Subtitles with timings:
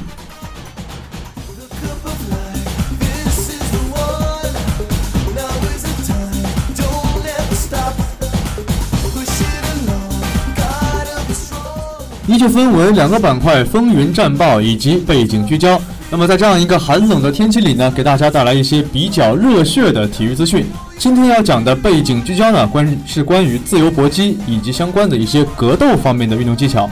[12.25, 15.79] 依旧分为两个板块：风云战报以及背景聚焦。
[16.09, 20.65] 那么在这样一个寒冷的天气里呢，给大家带来一些比较热血的体育资讯。
[20.97, 26.89] 今天要讲的背景聚焦呢，关是关于自由搏击以及相关的一些格斗方面的运动技巧。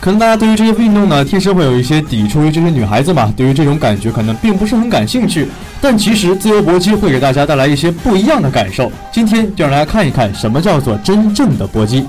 [0.00, 5.48] 可能大家对于这些运动呢，天生会有一些抵触，于这些女孩子嘛，对于这种感觉可能并不是很感兴趣。
[5.80, 8.92] 但其实自由搏击会给大家带来一些不一样的感受。
[9.10, 12.04] 今天就让大家看一看什么叫做真正的搏击。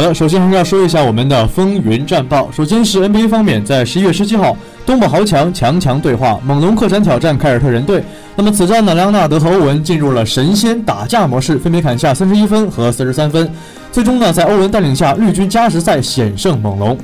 [0.00, 2.50] 好的，首先还是要说一下我们的风云战报。
[2.50, 4.56] 首先是 NBA 方面，在十一月十七号，
[4.86, 8.02] 东部豪强强强对话，猛龙客场挑战凯尔特人队。
[8.34, 13.46] 那么此战呢，莱昂纳德和欧文进入了神仙打架模式，分别砍下三十一分和四十三分。
[13.92, 16.96] 最终呢，在欧文带领下，绿军加时赛险胜猛龙。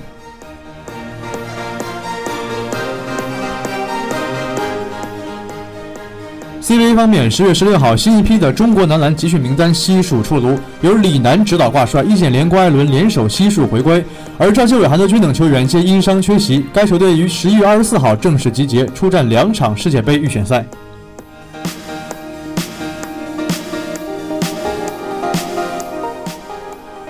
[6.67, 14.05] CBA 方面，十月十六号，新一批的中国男篮集训名单悉数出炉，由李楠指导挂帅，易建联、郭艾伦联手悉数回归，
[14.37, 16.67] 而赵继伟、韩德君等球员皆因伤缺席。
[16.75, 20.67] 该球队于十一月二十四号正式集结，出战两场世界杯预选赛。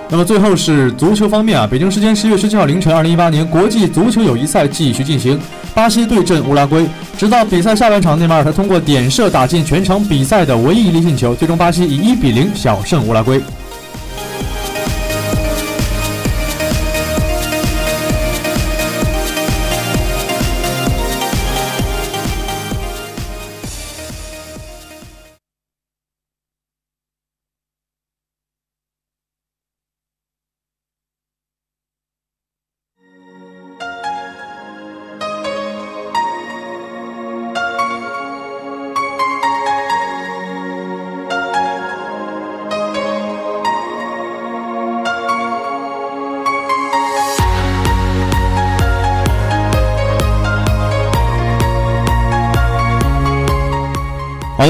[0.07, 5.39] 那么最后是足球方面啊，北京时间十月十七号凌晨，二零一八年国际足球友谊赛继续进行，
[5.73, 6.85] 巴西对阵乌拉圭。
[7.17, 13.41] 直到比赛下半场，内马尔才通过点射打进全场比赛的唯一一粒进球，最终巴西以一比零小胜乌拉圭。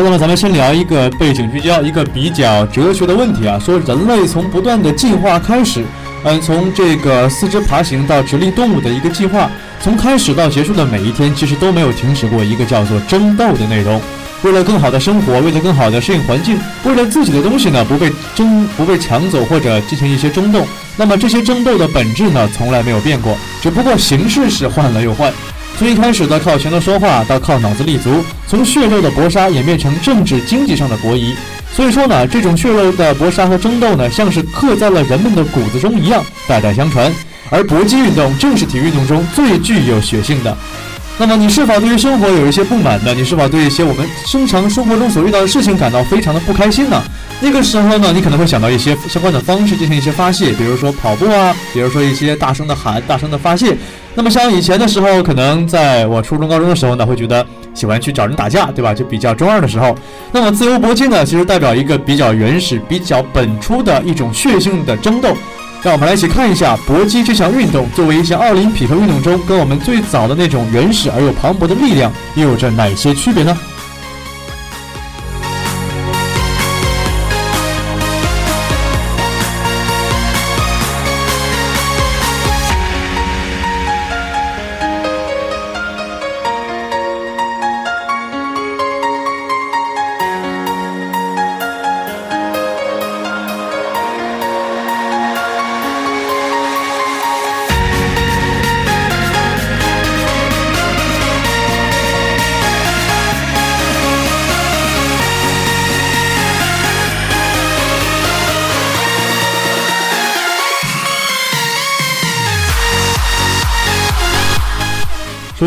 [0.04, 5.84] 那么咱们先聊一个背景聚焦，一个比较哲学的问题啊，说人类从不断的进化开始，
[6.24, 9.50] 嗯，从这个四肢爬行到直立动物的一个进化，
[9.82, 14.00] 从开始到结束的每一天，其实都没有停止过一个叫做争斗的内容。
[14.44, 20.66] 为了更好的生活，为了更好的适应环境，为了自己的东西呢不被争不被抢走或者进行一些争斗，
[20.96, 25.34] 那么这些争斗的本质呢从来没有变过，只不过形式是换了又换。
[25.78, 31.36] 从一开始的靠拳头说话，到靠脑子立足，从血肉的搏杀演变成政治经济上的博弈。
[31.72, 37.14] 所以说呢，这种血肉的搏杀和争斗呢，像是刻在了人们的骨子中一样，代代相传。
[37.52, 40.58] 而搏击运动正是体育运动中最具有血性的。
[41.20, 43.14] 那么，你是否对于生活有一些不满呢？
[43.14, 47.04] 你是否对一些我们日常生活中所遇到的事情感到非常的不开心呢？
[47.40, 53.78] 那个时候呢，你可能会想到一些相关的方式进行一些发泄，比如说跑步啊，比如说一些大声的喊、大声的发泄。
[54.16, 57.46] 那么像以前的时候，可能在我初中、高中的时候呢，会觉得
[57.76, 58.92] 喜欢去找人打架，对吧？
[58.92, 59.96] 就比较中二的时候。
[60.32, 65.38] 那么自由搏击呢，其实代表一个比较原始、比较本初的一种血性的争斗。
[65.84, 73.56] 让我们来一起看一下搏击这项运动，作为一项奥林匹克运动中，跟我们最早的那种原始而又磅礴的力量，又有着哪些区别呢？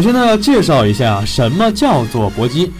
[0.00, 2.72] 首先呢，要介绍一下什么叫做搏击。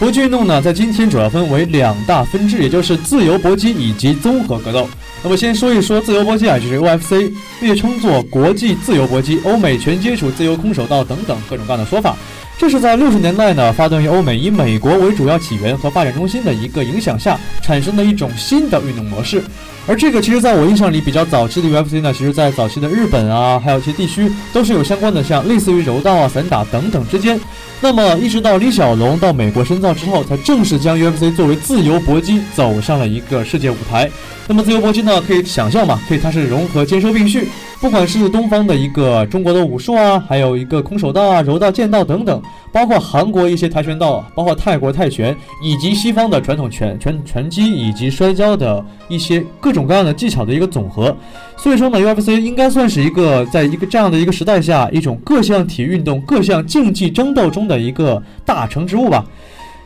[0.00, 4.88] 搏击运动呢，在今天主要分为两大分支，也就是自由搏击以及综合格斗。
[5.22, 12.16] 那么先说一说自由搏击啊，就是 UFC，略称作国际自由搏击、欧美全接触自由空手道等等各种各样的说法。
[12.58, 19.42] 这是在六十年代呢，发端于欧美以美国为主要起源和发展中心的一个影响下产生的一种新的运动模式。
[19.86, 27.38] 而这个其实在我印象里比较早期的 UFC 呢，其实在早期的日本啊，还有一些地区都是有相关的，像类似于柔道啊、散打等等之间。
[27.80, 34.10] 那么一直到李小龙到美国深造之后，才正式将 UFC 作为自由搏击走上了一个世界舞台。
[34.48, 37.46] 那么自由搏击呢，可以想象嘛，可以它是融合兼收并蓄，
[37.78, 42.42] 不管是东方的一个中国的武术啊，还有一个空手道啊、柔道、剑道等等，
[42.72, 51.14] 包括韩国一些跆拳道，包括泰国泰拳，以及西方的传统拳拳拳击以及摔跤的一些各种各样的技巧的一个总和。
[51.56, 59.24] 所以说呢，UFC 应该算是一个在一个这样的一个时代下，一种各项体育运动、各项竞技争斗中的一个大成之物吧。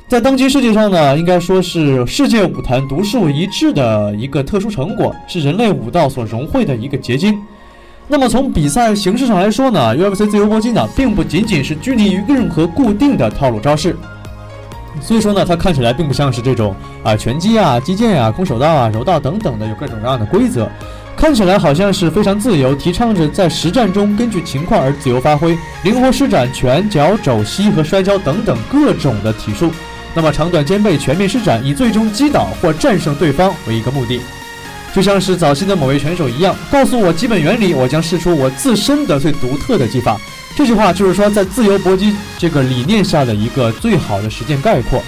[0.08, 7.36] 在当今世界上呢，应该说是世界舞坛独树一帜的一个特殊成果，是人类武道所融汇的一个结晶。
[8.12, 13.94] 那么从比赛形式上来说呢，UFC 自由搏击呢，并不仅仅是拘泥于任何固定的套路招式，
[15.00, 16.74] 所以说呢，它看起来并不像是这种
[17.04, 20.68] 啊拳击啊、击剑啊、空手道啊、柔道等等的有各种各样的规则，
[21.16, 29.70] 看起来好像是非常自由，提倡着在实战中根据情况而自由发挥，灵活施展拳脚肘膝和摔跤等等各种的体术。
[30.16, 34.20] 那么长短兼备，全面施展，以最终击倒或战胜对方为一个目的。
[34.94, 40.20] 就像是早期的某位拳手一样，告诉我基本原理，我将试出我自身的最独特的技法。
[40.56, 45.02] 这句话就是说，在自由搏击这个理念下的一个最好的实践概括。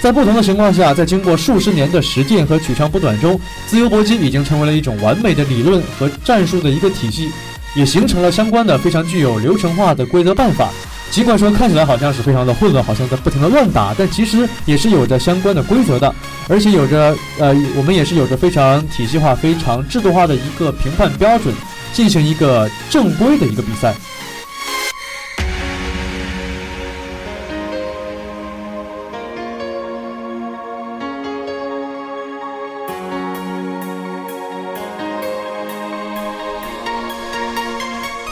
[0.00, 7.30] 在不同的情况下，在经过数十年的实践和取长补短中，自由搏击已经成为了一种完美的理论和战术的一个体系，
[7.74, 10.70] 也形成了相关的非常具有流程化的规则办法。
[11.10, 16.14] 尽管说看起来好像是非常的混乱，好像在不停的乱打，但其实也是有着相关的规则的，
[16.48, 21.52] 而且有着呃，我们也是有着非常体系化、非常制度化的一个评判标准，
[21.92, 23.94] 进行一个正规的一个比赛。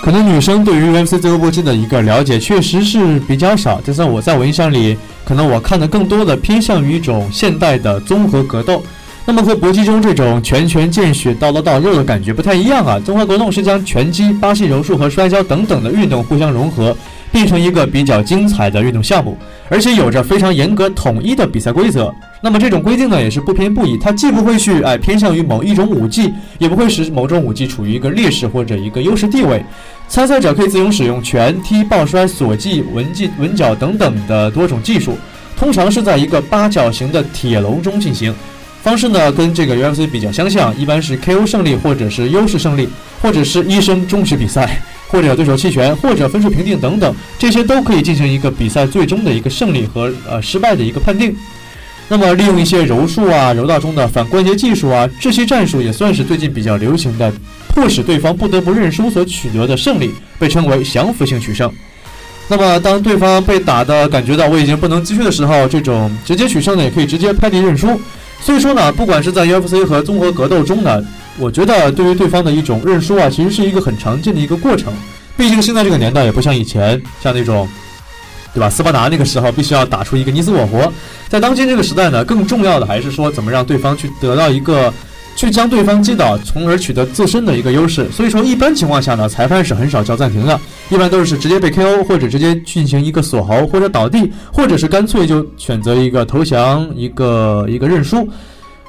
[0.08, 8.82] 可能女生对于 UFC 自由搏击的一个了解确实是比较少，就算我在我印象里，可能我看的更多的偏向于一种现代的综合格斗。
[9.26, 12.98] 那么和搏击中这种拳拳见血、刀刀到肉的感觉不太一样啊。
[12.98, 16.96] 综合格斗是将拳击、巴西柔术和摔跤等等的运动互相融合，
[17.30, 19.36] 变成一个比较精彩的运动项目，
[19.68, 22.10] 而且有着非常严格统一的比赛规则。
[22.40, 29.62] 那么这种规定呢，也是不偏不倚，它既不会去哎偏向于某一种武技，也不会使某种武技处于一个劣势或者一个优势地位。
[30.08, 35.16] 参赛者可以自由使用拳踢、抱摔、锁技、文技、文脚等等的多种技术，
[35.56, 38.34] 通常是在一个八角形的铁笼中进行。
[38.82, 42.88] 方式呢跟这个 UFC 比较相像，一般是 KO 胜利，或者是优势胜利，
[43.20, 51.36] 或者是医生终止比赛，或者对手弃权，或者分数评定等等，这些都可以进行一个比赛最终的一个胜利和呃失败的一个判定。
[52.08, 57.30] 那么利用一些柔术啊、柔道中的反关节技术啊，这些战术也算是最近比较流行的，
[57.78, 61.72] 迫使对方不得不认输所取得的胜利，被称为降服性取胜。
[62.48, 67.88] 那么当对方被打的感觉到我已经不能继续的时候，这种直接取胜呢，也可以直接拍地认输。
[68.40, 71.00] 所以说呢，不管是在 UFC 和综合格斗中呢，
[71.38, 74.92] 我觉得对于对方的一种认输啊，其实是一个很常见的一个过程。
[75.36, 77.68] 毕竟现在这个年代也不像以前，像那种，
[78.52, 78.68] 对吧？
[78.68, 80.92] 斯巴达那个时候必须要打出一个你死我活。
[81.28, 84.92] 在当今这个时代呢，更重要的还是说怎么让对方去得到一个。
[85.38, 88.10] 去将对方击倒，从而取得自身的一个优势。
[88.10, 98.28] 所以说，一般情况下呢，裁判是很少叫暂停的，一般都是直接被 KO，或者直接进行一个锁喉，或者倒地，或者是干脆就选择一个投降，一个一个认输。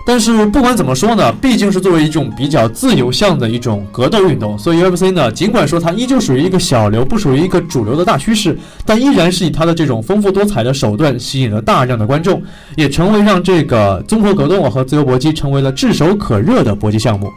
[0.06, 12.42] 但是不管怎么说呢，毕竟是作为一种比较自由向的一种格斗运动，所以 UFC 呢，尽管说它依旧属于一个小流，不属于一个主流的大趋势，但依然是以它的这种丰富多彩的手段吸引了大量的观众，
[12.76, 17.30] 也成为让这个综合格斗和自由搏击成为了炙手可热的搏击项目。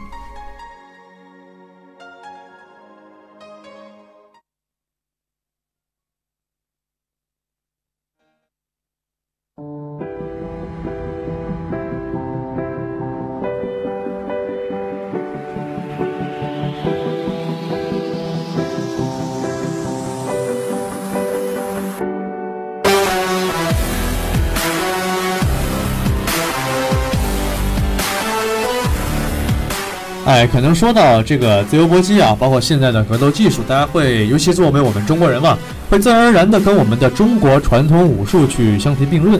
[30.33, 35.55] 哎，可能说到这个自由搏击啊，包括现在的格斗技术，大家会，尤其作为我们中国人嘛，
[35.91, 39.39] 会自然而然的跟我们的中国传统武术去相提并论，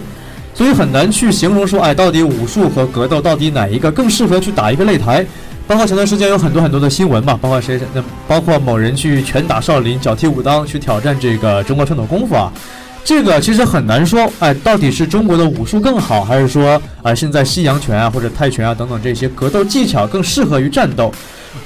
[0.54, 5.26] 所以很难去形容说，哎，到底武术和格斗到底哪一个更适合去打一个擂台？
[5.66, 12.54] 包括前段时间有很多很多的新闻嘛，包括谁，那包括某人去拳打少林，脚踢武当，去挑战这个中国传统功夫啊。
[13.06, 21.14] 这个其实很难说，哎，到底是中国的武术更好，还是说，啊，现在西洋拳啊或者泰拳啊等等这些格斗技巧更适合于战斗？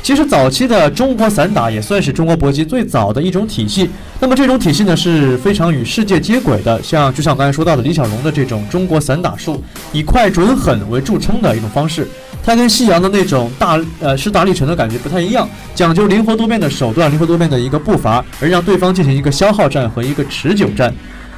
[0.01, 3.89] 其实早期的中国散打也算是中国搏击最早的一种体系。
[4.19, 9.63] 那么这种体系呢是非常与世界接轨的，像就像刚才说到的李小龙的这种中国散打术，
[9.93, 12.07] 以快准狠为著称的一种方式。
[12.43, 20.93] 它跟西洋的那种大呃势大力沉的感觉不太一样，讲究灵活多变的手段，灵活多变的一个步伐，而让对方进行一个消耗战和一个持久战。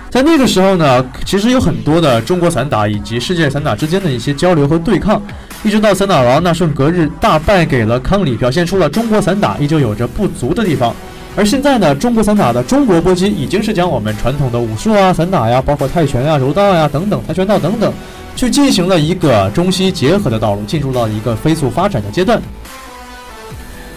[0.10, 5.22] 在那个时候呢，其实有很多的中国散打以及世界散打之间的一些交流和对抗，
[5.64, 10.96] 一直到散打王纳顺隔日大败给了康里，表现出了中国散打依旧有着不足的地方。
[11.36, 17.94] 而现在呢，中国散打的中国搏击已经是将我们传统的武术啊、散打呀，包括泰拳呀、柔道呀等等、跆拳道等等，
[18.36, 22.42] 去进行了一个中西结合的道路，进入到一个飞速发展的阶段。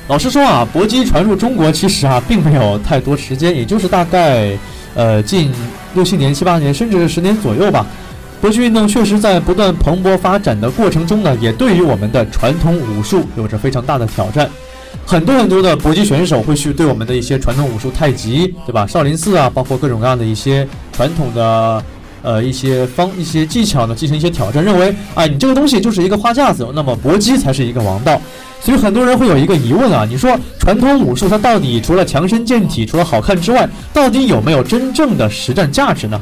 [0.09, 4.51] 老实说啊，搏击传入中国其实啊并没有太多时间，也就是大概
[4.95, 5.51] 呃近。
[5.95, 7.85] 六七年、七八年，甚至十年左右吧。
[8.41, 14.49] 搏击运动确实在不断蓬勃发展的过程中呢，也对于我们的传统武术有着非常大的挑战。
[15.05, 18.87] 很多很多的搏击选手会去对我们的一些传统武术，太极，对吧？
[18.87, 21.85] 少林寺啊，包括各种各样的一些传统的
[22.23, 28.21] 呃一些方一些技巧呢，进行一些挑战，认为，啊，你这个东西就是一个花架子，那么搏击才是一个王道。
[28.61, 36.21] 所以很多人会有一个疑问啊，你说传统武术它到底除了强身健体，除了好看之外，到底有没有真正的实战价值呢？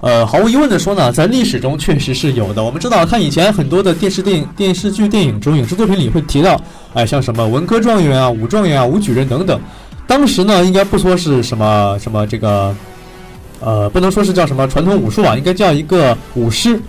[0.00, 2.64] 呃，毫无疑问的说呢，在历史中确实是有的。
[2.64, 6.60] 我们知道，看以前很多的电视、电影、电视剧、电影中影视作品里会提到，
[6.94, 9.60] 哎，像什么文科状元啊、武状元啊、武举人等等。
[10.06, 12.74] 当时呢，应该不说是什么什么这个。
[13.62, 16.80] 呃，不能说是叫什么传统武术啊，应该叫一个武师，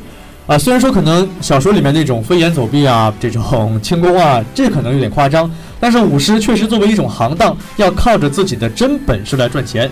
[0.48, 5.52] 啊，虽然说可能小说里面那种飞檐走壁啊，这种轻功啊，这可能有点夸张，
[5.82, 9.92] 但是武师确实作为一种行当，要靠着自己的真本事来赚钱。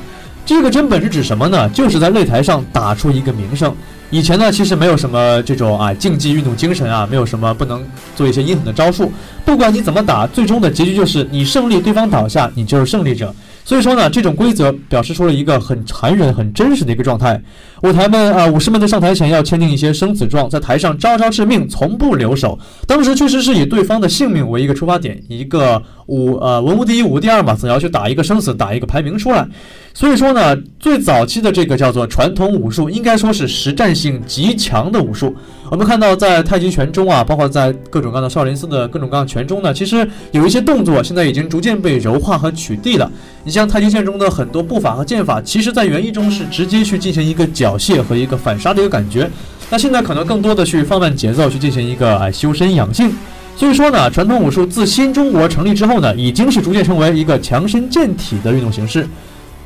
[0.50, 1.70] 这个真本事指什么呢？
[1.70, 3.72] 就是在擂台上打出一个名声。
[4.10, 9.12] 以前呢，其实没有什么这种啊竞技运动精神啊，没有什么不能做一些阴狠的招数。
[9.46, 13.32] 不管你怎么打，最终的结局就是你胜利，对方倒下，你就是胜利者。
[13.70, 17.40] 所以说呢，这种规则表示出了一个很残忍、很真实的一个状态。
[17.84, 22.58] 舞台们啊，武士们在上台前要签订一些生死状，在台上招招致命，从不留手。
[22.88, 29.48] 当时确实是以对方的性命为一个出发点，一个武呃文无第一，武无第二嘛，总要去打一个生死，打一个排名出来。
[29.94, 35.36] 所以说呢，最早期的这个叫做传统武术，应该说是实战性极强的武术。
[35.70, 43.12] 我们看到，在太极拳中啊，包括在各种各样的少林寺的各种各样拳中呢，其实有一些动作现在已经逐渐被柔化和取缔了。
[43.44, 49.30] 你像像太极拳中的很多步法和剑法，其实在原意中是直接去进行一个缴械和一个反杀的一个感觉。
[49.70, 53.14] 那现在可能更多的去放慢节奏，去进行一个哎修身养性。
[53.58, 59.06] 所以说呢，传统武术自新中国成立之后呢，已经是逐渐成为一个强身健体的运动形式。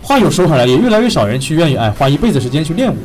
[0.01, 2.97] 话又说回来，也越来越少人去愿意哎花一辈子时间去练武。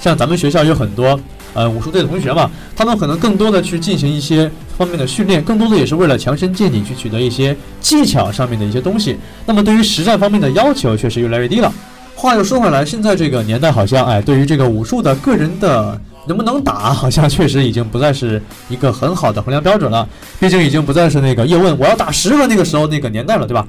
[0.00, 1.16] 像咱们学校有很多。
[1.56, 9.16] 呃，武术队的同学嘛，他们可能更多的去进行一些方面的训练，更多的也是为了强身健体，去取得一些技巧上面的一些东西。
[9.46, 11.72] 那么对于实战方面的要求确实越来越低了。
[12.14, 20.08] 话又说回来，现在这个年代好像，哎，对于这个武术的个人的能不能打，好像确实已经不再是一个很好的衡量标准了。
[20.38, 23.66] 毕竟已经不再是那个叶问我要打十个那个时候那个年代了，对吧？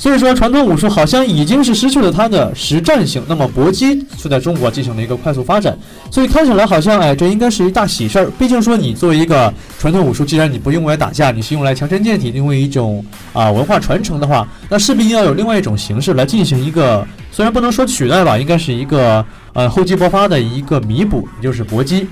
[0.00, 3.22] 所以说，传统武术好像已经是失去了它的实战性。
[3.28, 5.78] 那么搏击却在中国进行了一个快速发展，
[6.10, 8.30] 所以看起来好像，哎，这应该是一大喜事儿。
[8.38, 13.04] 毕竟说，你作为一个传统武术，既然你不用来打架，你是用来强身健体，因为一种
[13.34, 22.06] 啊文化传承的话，那势必要有另外一种形式来进行一个，虽然不能说取代吧，应该是一个呃厚积薄发的一个弥补，也就是搏击。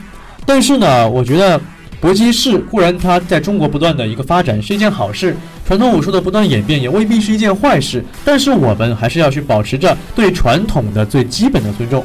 [0.45, 1.59] 但是呢，我觉得。
[2.01, 5.37] 搏击是固然它在中国不断的一个发展是一件好事，
[5.69, 12.03] 传统武术的不断演变也未必是一件坏事，但是我们还是要去保持着对传统的最基本的尊重。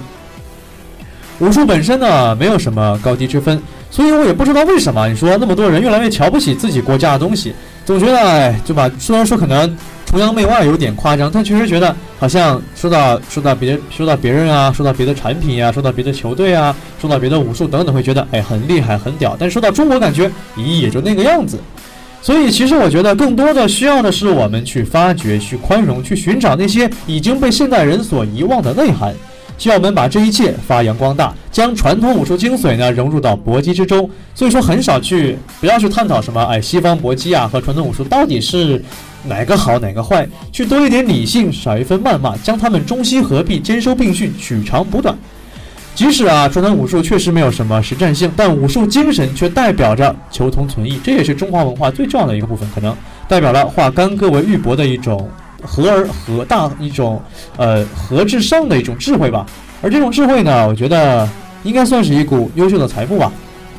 [1.39, 3.57] 武术本身呢，没有什么高低之分，
[3.89, 7.55] 所以我也不知道为什么你说那么多人越来越瞧不起自己国家的东西，
[7.85, 8.91] 总觉得哎，对吧？
[8.99, 9.73] 虽然说可能。
[10.05, 19.35] 崇洋媚外有点夸张，但确实觉得好像说到说到别说到别人啊，说到别的产品呀，说到别的球队啊，说到别的武术等等，会觉得哎很厉害很屌。
[19.39, 21.59] 但说到中国，感觉咦也就那个样子。
[22.23, 29.13] 所以其实我觉得更多的需要的是我们去发掘、去宽容、去寻找那些已经被现代人所遗忘的内涵。
[29.57, 34.09] 需要我们把这一切发扬光大，将传统武术精髓呢融入到搏击之中。
[34.33, 38.81] 所以说很少去不要去探讨什么哎西方搏击啊和传统武术到底是。
[39.25, 40.27] 哪个好，哪个坏？
[40.51, 45.17] 去多一点理性，少一分谩骂，将他们中西合璧，兼收并蓄，取长补短。
[45.95, 52.95] 即使啊，传统武术确实没有什么实战性，但武术精神却代表着求同存异，这也是中华文化最重要的一个部分，可能
[53.27, 55.29] 代表了化干戈为玉帛的一种
[55.61, 57.21] 和而和大一种
[57.57, 59.45] 呃和至上的一种智慧吧。
[59.81, 61.29] 而这种智慧呢，我觉得
[61.63, 63.31] 应该算是一股优秀的财富吧。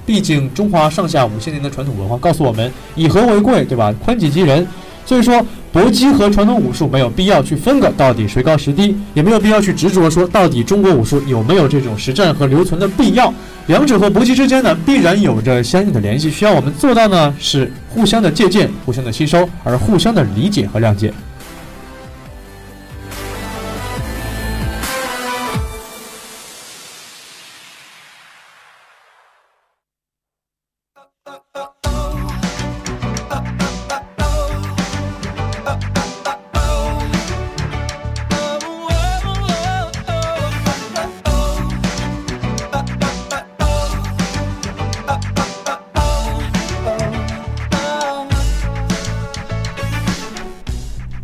[0.06, 3.92] 毕竟中华上下五千年的传统文化告诉我们，以和为贵，对吧？
[4.05, 4.66] 宽己及人。
[5.07, 5.44] 所以说，
[5.75, 13.35] 搏击和传统武术没有必要去分个到底谁高谁低，也没有必要去执着说到底中国武术有没有这种实战和留存的必要。
[13.67, 21.13] 两者和搏击之间呢，必然有着相应的联系，需要我们做到呢是互相的借鉴、互相的吸收，而互相的理解和谅解。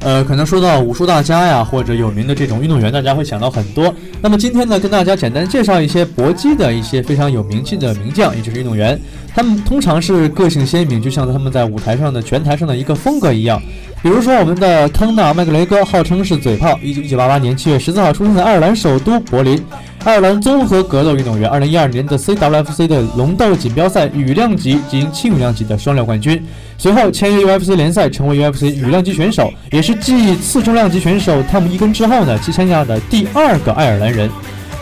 [0.01, 3.95] 呃，可能说到武术大家呀，或者有名的这种运动员，大家会想到很多。
[4.23, 8.99] 那么今天呢，跟大家简单介绍一些搏击的一些非常有名气的名将，也就是运动员。
[9.35, 13.61] 他们通常是个性鲜明，就像他们在舞台上的拳台上的一个风格一样。
[14.03, 19.63] 比如说我们的康纳·麦格雷戈，号称是嘴炮，一九一九八八年七月十四号出生在爱尔兰首都柏林。
[20.03, 26.43] 爱尔兰综合格斗运动员，二零一二年的 CWFC 的龙斗锦标赛羽量级及轻羽量级的双料冠军。
[26.79, 34.31] 随后签约 UFC 联赛，成为 UFC 羽量级选手，也是继次重量级选手汤姆·伊根之后呢，其签下的第二个爱尔兰人。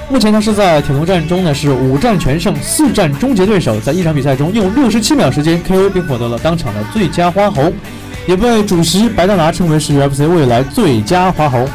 [0.09, 7.73] 目前他是在铁笼战中呢，是五战全胜，四战终结对手，在一场比赛中用六十七秒时间 KO 并获得了当场的最佳花红，
[8.29, 11.69] 也被主席白大拿称为是 UFC 未来最佳花红。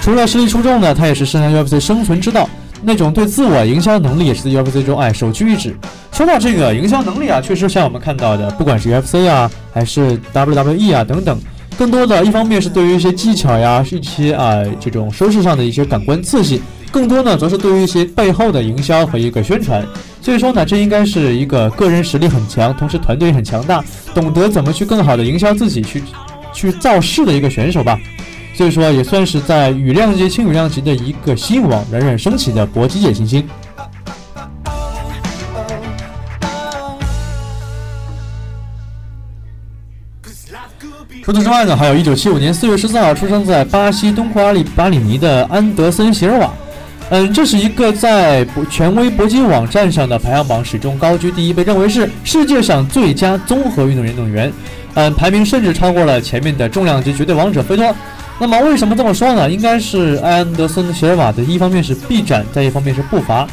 [0.00, 2.48] 除了实力出众呢，他也是深谙 UFC 生存之道。
[2.82, 5.76] 那种对自我营销能力也是在 UFC 中哎首屈一指。
[6.12, 11.38] 说到这个营销能力啊，确实像我们看到的，不管是 UFC 啊，还是 WWE 啊等等，
[11.76, 16.60] 更多的一方面是对于一些技巧呀，是一些啊这种收视上的一些感官刺激，
[16.90, 19.84] 更多呢则是对于一些背后的营销和一个宣传。
[20.20, 26.02] 所以说呢，这应该是一个个人实力很强，同时团队很强大，懂得怎么去更好的营销自己，去
[26.52, 27.98] 去造势的一个选手吧。
[28.58, 33.46] 所以说，也算是在羽量级、轻羽量级的一个新王冉冉升起的搏击界新星。
[41.22, 46.52] 除此之外呢，还有一九七五年四月十四号出生在巴西东库阿里巴里尼的安德森·席尔瓦。
[47.10, 54.04] 嗯，这是一个在权威搏击网站上的排行榜始终高居第一，被认为是世界上最佳综合运动。
[54.04, 54.52] 运动员，
[54.94, 57.94] 嗯，排名甚至超过了前面的重量级绝对王者菲托。
[58.40, 59.50] 那么为什么这么说呢？
[59.50, 63.46] 应该是埃安德森·席尔瓦的一方面是臂展，再一方面是步伐，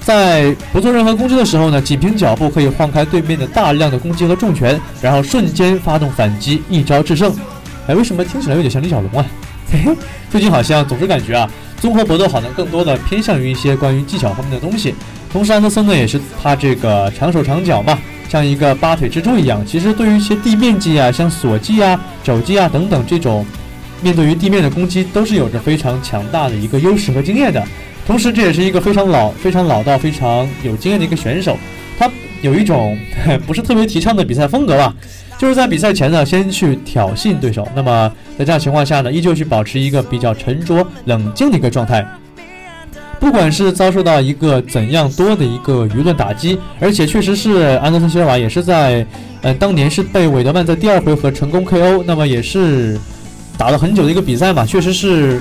[0.00, 7.34] 在不做任何攻击的时候呢，仅凭脚步可以晃开对面的大量的攻击和重拳，然后瞬间发动反击，一招制胜。
[7.86, 9.26] 哎，为什么听起来有点像李小龙啊？
[9.70, 9.94] 嘿嘿，
[10.30, 14.94] 最近好像总是感觉啊，综合搏斗好像更多的偏向于一些关于技巧方面的东西。
[15.30, 17.98] 同时安德森呢也是他这个长手长脚嘛，
[18.30, 19.62] 像一个八腿蜘蛛一样。
[19.66, 23.44] 其实对于一些地面技啊，像锁技啊、肘技啊等等这种
[24.02, 27.62] 面对于地面的攻击，都是有着非常强大的一个优势和经验的。
[28.06, 31.56] 同时，这也是一个非常老、非常老道、非常有经验的一个选手。
[31.98, 32.10] 他
[32.40, 32.98] 有一种
[33.46, 34.92] 不是特别提倡的比赛风格吧，
[35.38, 37.66] 就是在比赛前呢，先去挑衅对手。
[37.76, 42.04] 那么在这样情况下呢，依旧去保持一个比较沉着冷静的一个状态。
[43.20, 49.06] 不管是遭受到一个怎样多的一个舆论打击，而且确实是安德森·席尔瓦也是在，
[49.42, 52.98] 呃，当年是被韦德曼在第二回合成功 KO，那么也是
[53.56, 55.40] 打了很久的一个比赛嘛，确实是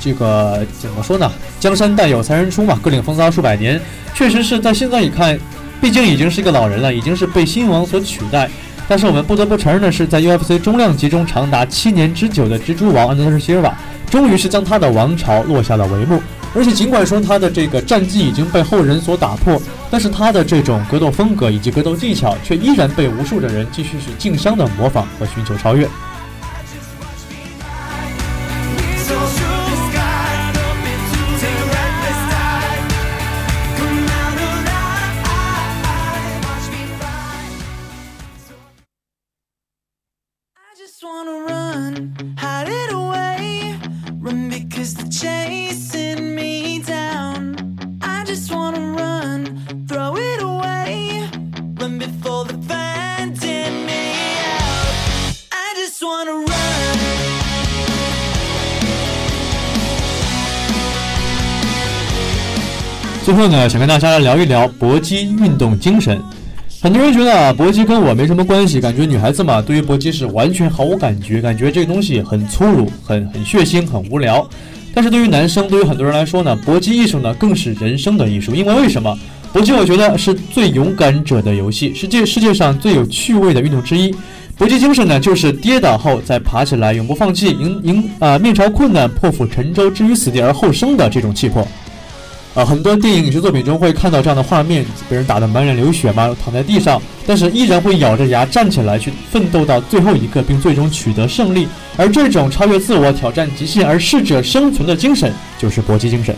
[0.00, 1.30] 这个怎么说呢？
[1.60, 3.80] 江山代有才人出嘛，各领风骚数百年，
[4.14, 5.38] 确实是在现在一看，
[5.80, 8.48] 毕竟已经是一个老人了，已经是被新王所取代。
[8.88, 13.76] 但是我们不得不承认的是，在 UFC 中量级中长达七年之久的蜘蛛王安德森·希尔瓦，
[14.10, 16.22] 终于是将他的王朝落下了帷幕。
[16.54, 25.86] 而且尽管说他的这个战绩已经被后人所打破，但是他的这种格斗风格以及格斗技巧，却依然被无数的人继续去竞相的模仿和寻求超越。
[63.38, 66.20] 后呢，想跟大家来聊一聊搏击运动精神。
[66.82, 74.44] 很多人觉得啊，搏击跟我没什么关系，感觉女孩子嘛，对于搏击是完全毫无感觉，感觉这个东西很粗鲁、很很血腥、很无聊。
[74.92, 78.56] 但是对于男生，对于很多人来说呢，搏击艺术呢更是人生的艺术。
[78.56, 79.16] 因为为什么？
[79.52, 84.12] 搏击我觉得是最勇敢者的游戏，是这世界上最有趣味的运动之一。
[84.56, 91.64] 搏击精神呢，就是跌倒后再爬起来，永不放弃，迎迎啊、面朝困难，破釜沉舟，置于死地而后生的这种气魄。
[92.58, 101.68] 啊，很多电影影视作品中会看到这样的画面，被人打得满脸流血嘛，躺在地上，但是依然会咬着牙站起来去奋斗到最后一刻，并最终取得胜利。
[101.96, 106.34] 而这种超越自我、挑战极限而适者生存的精神，就是搏击精神。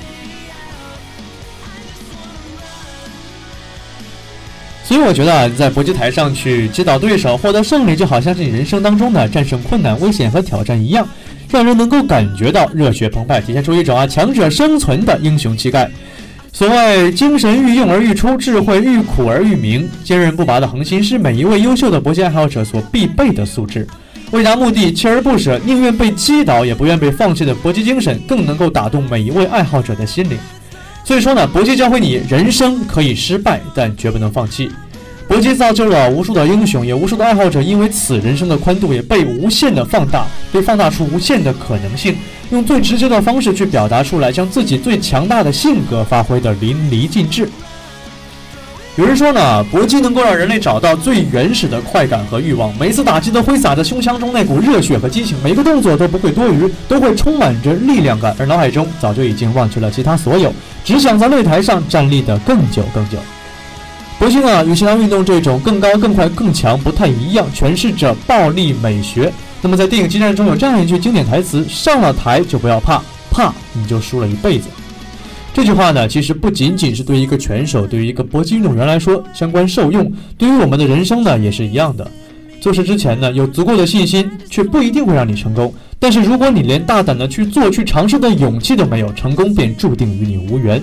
[4.85, 11.09] 所以我觉得啊，在搏击台上去击倒对手，获得胜利，就好像是你人生当中的战胜困难、危险和挑战一样，
[11.51, 15.91] 让人能够感觉到热血澎湃，体现出一种啊强者生存的英雄气概。
[16.53, 23.87] 所谓精神愈用而愈出，智慧愈苦而愈明，坚韧不拔的恒心是每一位优秀的搏击爱好者所必备的素质。
[24.33, 30.39] 为达目的锲而不舍，宁愿被击倒也不愿被放弃的搏击精神，更能够打动每一位爱好者的心灵。
[31.05, 34.71] 所以说呢，搏击教会你，人生可以失败，但绝不能放弃。
[35.31, 42.17] 搏击造就了无数的英雄，也无数的爱好者，因为此人生的宽度也被无限的放大，被放大出无限的可能性，
[42.51, 47.49] 用最直接的方式去表达出来，将自己最强大的性格发挥得淋漓尽致。
[48.97, 60.53] 有人说呢，搏击能够让人类找到最原始的快感和欲望，每次打击都挥洒着胸腔中那股热血和激情，每个动作都不会多余，都会充满着力量感，而脑海中早就已经忘却了其他所有，
[60.85, 63.17] 只想在擂台上站立得更久更久。
[64.21, 69.33] 搏击呢，与其他运动这种更高、更快、更强不太一样，诠释着暴力美学。
[69.63, 74.69] 那么在电影《激战》中有这样一句经典台词：“上了台就不要怕，怕你就输了一辈子。”
[75.55, 82.07] 这句话呢，其实不仅仅是对一个拳手、对于一个搏击运动员来说相关受用，对于我们的人生呢也是一样的。
[82.61, 85.73] 做事之前呢，有足够的信心，却不一定会让你成功。
[85.99, 90.83] 但是如果你连大胆的去做、去尝试的勇气都没有，成功便注定与你无缘。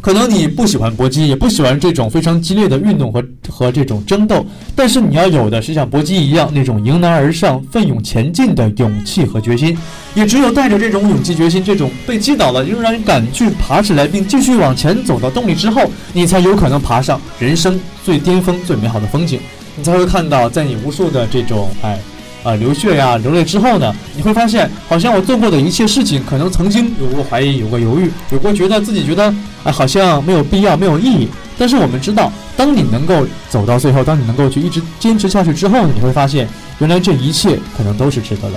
[0.00, 9.76] 可能你不喜欢搏击，也不喜欢这种非常激烈的运动和和这种争斗，但是你要有的是像搏击一样那种迎难而上、奋勇前进的勇气和决心。
[10.14, 15.82] 也只有带着这种勇气、决心，这种被击倒了仍然敢去爬起来并继续往前走的动力之后，
[16.12, 19.38] 你才有可能爬上人生最巅峰、最美好的风景。
[19.76, 21.98] 你才会看到，在你无数的这种哎。
[22.42, 31.28] 啊，流血呀、流泪之后呢，你会发现，好像我做过的一切事情，可能曾经有过怀疑，有过犹豫，有过觉得自己觉得，哎，好像没有必要，没有意义。
[31.58, 36.48] 但是我们知道，当你能够走到最后，当你能够去一直坚持下去之后呢，你会发现，
[36.78, 38.56] 原来这一切可能都是值得的。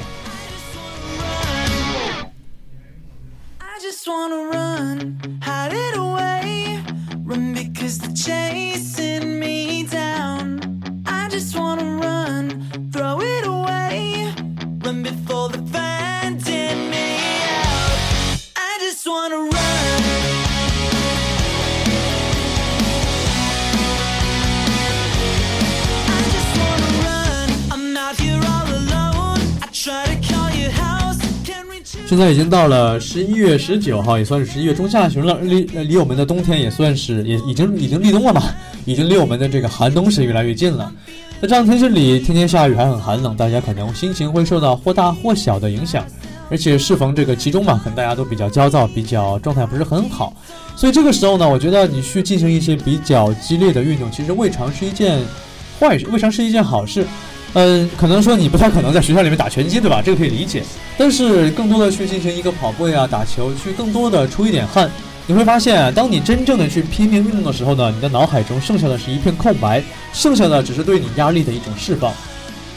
[3.60, 5.17] I just wanna run,
[32.13, 38.43] 现在已经到了十一月十九号，也算是十一月中下旬了，离离我们的冬天也算是也已经已经立冬了嘛，
[38.86, 40.91] 已经离我们的这个寒冬是越来越近了。
[41.41, 46.06] 在这样天气里，天天下雨还很寒冷，大家可能心情会受到或大或小的影响。
[46.52, 50.36] 而且适逢这个其中嘛，可能大家都比较焦躁，比较状态不是很好，
[50.76, 55.19] 所以这个时候呢，我觉得你去进行一些比较激烈的运动，其实未尝是一件
[55.80, 57.08] 坏事，未尝是一件好事。
[57.54, 60.02] 嗯，可能说你不太可能在学校里面打拳击，对吧？
[60.04, 60.63] 这个可以理解。
[60.98, 64.89] 但是更多的去进行一个跑步呀、打球，去更多的出一点汗，
[65.28, 72.12] 你会发现，当你真正的去拼命运动的时候呢，你的脑海中剩下的是一片空白，剩下的只是对你压力的一种释放。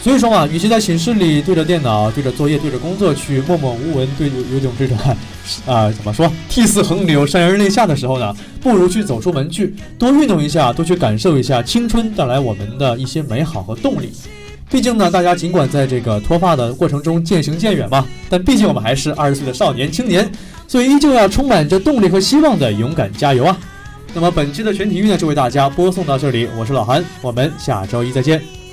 [0.02, 4.96] 所以说嘛，与其在寝室里对着电脑、对着作业、对着工作去默默无闻，对有有种这种，
[5.66, 14.12] 啊、怎么说，涕泗横流、潸然泪下的时候呢，不如去走出门去，多运动一下，多去感受一下青春带来我们的一些美好和动力。
[14.68, 20.30] 毕竟呢，大家尽管在这个脱发的过程中渐行渐远嘛，但毕竟我们还是二十岁的少年青年，
[20.66, 23.56] 所以依旧要充满着动力和希望的勇敢加油啊！
[24.12, 28.65] 那么本期的全体育呢，就为大家播送到这里，我是老韩，我们下周一再见。